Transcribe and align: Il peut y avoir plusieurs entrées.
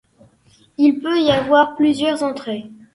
Il 0.79 0.99
peut 0.99 1.21
y 1.21 1.29
avoir 1.29 1.75
plusieurs 1.75 2.23
entrées. 2.23 2.71